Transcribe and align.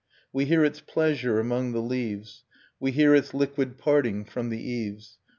We 0.33 0.45
hear 0.45 0.65
its 0.65 0.79
pleasure 0.81 1.39
among 1.39 1.73
the 1.73 1.79
leaves, 1.79 2.43
We 2.79 2.89
hear 2.91 3.13
its 3.13 3.35
liquid 3.35 3.77
parting 3.77 4.25
from 4.25 4.49
the 4.49 4.57
eaves. 4.59 5.19